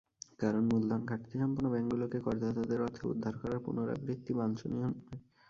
কারণ, 0.39 0.63
মূলধন 0.69 1.01
ঘাটতিসম্পন্ন 1.05 1.67
ব্যাংকগুলোকে 1.69 2.17
করদাতাদের 2.19 2.79
অর্থে 2.81 3.03
উদ্ধার 3.07 3.33
করার 3.37 3.59
পুনরাবৃত্তি 3.65 4.31
বাঞ্ছনীয় 4.33 4.85
নয়। 4.85 4.99